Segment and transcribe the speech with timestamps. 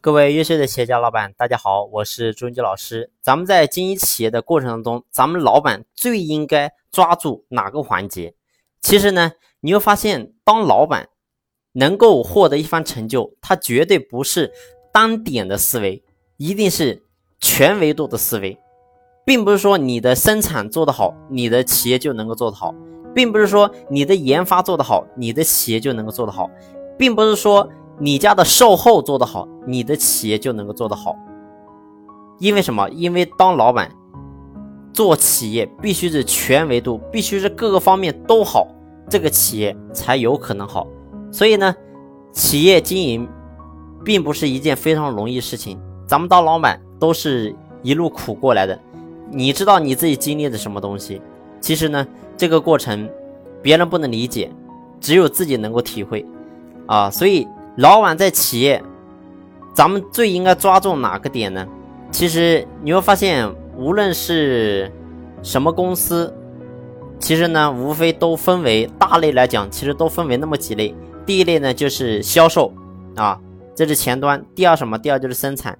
[0.00, 3.10] 各位优秀的企业家老板，大家好，我是朱文杰老师。
[3.20, 8.34] 咱们在经营企业的过程当中，咱们老板最应该抓住哪个环节？
[8.80, 11.08] 其实呢，你会发现，当老板
[11.72, 14.52] 能够获得一番成就，他绝对不是
[14.92, 16.04] 单点的思维，
[16.36, 17.02] 一定是
[17.40, 18.56] 全维度的思维，
[19.26, 22.72] 并不是说你的生产做得好，你的企业就能够做得好，
[23.12, 26.48] 并不是说你的研发做得好，你的企业就能够做得好，
[26.96, 27.68] 并不是说。
[28.00, 31.16] 你家的售后做得好，你的企业就能够做得好。
[32.38, 32.88] 因为什么？
[32.90, 33.90] 因为当老板
[34.92, 38.68] 做企业，必须是全维度，必须是各个方面都好，
[39.10, 40.86] 这个企业才有可能好。
[41.32, 41.74] 所以呢，
[42.30, 43.28] 企业经营
[44.04, 45.76] 并不是一件非常容易事情。
[46.06, 47.52] 咱们当老板都是
[47.82, 48.78] 一路苦过来的，
[49.32, 51.20] 你知道你自己经历的什么东西？
[51.60, 53.10] 其实呢，这个过程
[53.60, 54.48] 别人不能理解，
[55.00, 56.24] 只有自己能够体会
[56.86, 57.10] 啊。
[57.10, 57.44] 所以。
[57.78, 58.82] 老板在企业，
[59.72, 61.64] 咱们最应该抓住哪个点呢？
[62.10, 64.90] 其实你会发现，无论是
[65.44, 66.34] 什么公司，
[67.20, 70.92] 其实呢，无非都分为大类来讲，其实都分为那么几类。
[71.24, 72.72] 第一类呢，就是销售
[73.14, 73.38] 啊，
[73.76, 74.98] 这是前端；第二什么？
[74.98, 75.78] 第二就是生产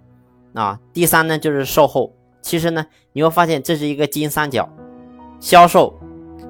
[0.54, 2.12] 啊；第三呢，就是售后。
[2.40, 4.68] 其实呢，你会发现这是一个金三角：
[5.40, 5.98] 销售、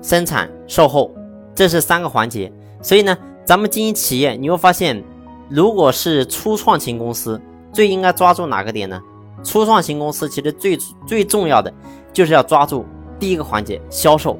[0.03, 1.11] 生产、售后，
[1.55, 2.53] 这是三个环节。
[2.83, 5.03] 所以呢，咱们经营企业，你会发现。
[5.49, 7.41] 如果是初创型公司，
[7.73, 9.01] 最应该抓住哪个点呢？
[9.43, 11.73] 初创型公司其实最最重要的
[12.13, 12.85] 就是要抓住
[13.21, 14.39] 第一个环节销售，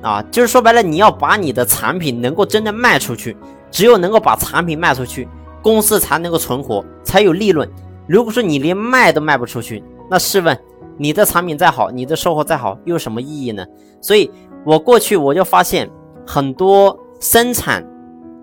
[0.00, 3.36] 啊，就是说白了，你要把你的产品能够真正卖出去，
[3.70, 5.28] 只有能够把产品卖出去，
[5.60, 7.68] 公司才能够存活，才有利润。
[8.06, 10.56] 如果说你连卖都卖不出去，那试问
[10.96, 13.66] 你的产品再好，你的售后再好，又有什么意义呢？
[14.00, 14.30] 所以
[14.64, 15.90] 我过去我就发现
[16.26, 17.84] 很多生产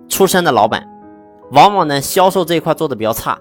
[0.10, 0.86] 出身的老板。
[1.52, 3.40] 往往呢，销售这一块做的比较差，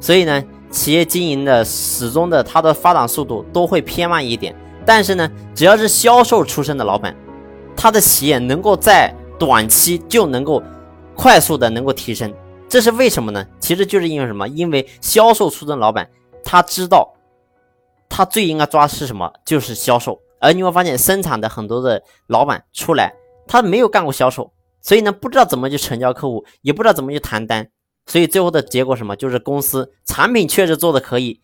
[0.00, 4.54] 所以呢，企业经营的始终的它的发展速度都会偏慢一点。
[4.86, 7.14] 但是呢，只要是销售出身的老板，
[7.76, 10.62] 他的企业能够在短期就能够
[11.14, 12.32] 快速的能够提升，
[12.68, 13.46] 这是为什么呢？
[13.60, 14.46] 其实就是因为什么？
[14.48, 16.08] 因为销售出身老板
[16.42, 17.14] 他知道，
[18.08, 19.30] 他最应该抓的是什么？
[19.44, 20.18] 就是销售。
[20.40, 23.14] 而你会发现，生产的很多的老板出来，
[23.46, 24.50] 他没有干过销售。
[24.84, 27.66] 所以呢，不知道怎么去成交客户，也不知道怎么去谈单，
[28.04, 29.16] 所以最后的结果什么？
[29.16, 31.40] 就是公司产品确实做的可以，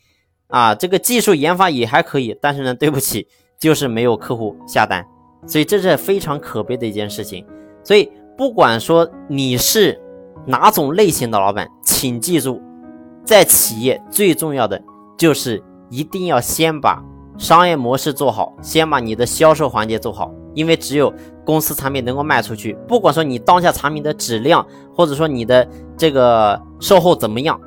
[0.49, 3.27] 啊，这个技术研发也还可以，但是呢，对不起，
[3.59, 5.03] 就是没有客户下单，
[5.47, 7.47] 所以这是非常可悲的一件事情。
[7.83, 9.99] 所以不管说你是
[10.47, 12.61] 哪种类型的老板，请记住，
[13.25, 14.83] 在企业最重要的
[15.17, 17.03] 就是一定要先把
[17.39, 20.31] 商业模式做好，先把你的销售环节做好。
[20.55, 21.13] 因为只有
[21.45, 25.67] 公司产品能够卖出去，不管说你当下产品的质量，或者说你的
[25.97, 27.61] 这个售后怎么样，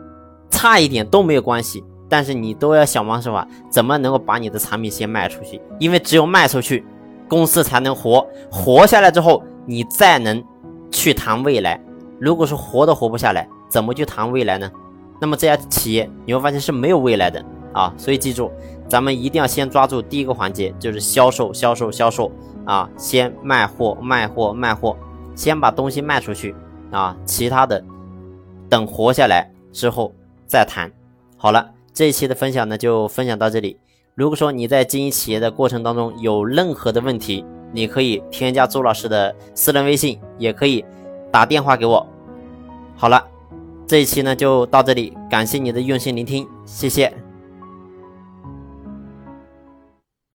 [0.50, 1.84] 差一点都没有关系。
[2.10, 5.60] 但是你都要想方设法，怎么能够把你的产品先卖出去？
[5.80, 6.86] 因为只有卖出去，
[7.28, 8.28] 公司才能活。
[8.52, 10.44] 活下来之后，你再能
[10.92, 11.82] 去谈未来。
[12.20, 14.70] 如果说活都活不下来，怎么去谈未来呢？
[15.20, 17.94] 那么这家企业你会发现是没有未来的啊！
[17.98, 18.52] 所以记住，
[18.88, 22.32] 咱们一定要先抓住第一个环节，就是销售，销售，销售。
[22.66, 24.96] 啊，先卖货，卖货，卖货，
[25.36, 26.56] 先把东西卖出去
[26.92, 27.84] 啊，其他的
[28.70, 30.14] 等活下来之后
[30.48, 30.90] 再谈。
[31.36, 33.78] 好了，这一期的分享呢就分享到这里。
[34.16, 40.86] 如果说你在经营企业的过程当中有任何的问题，你可以添加周老师的私人微信，也可以
[41.30, 42.08] 打电话给我。
[42.96, 43.22] 好了，
[43.86, 47.23] 这一期呢就到这里，感谢你的用心聆听，谢谢。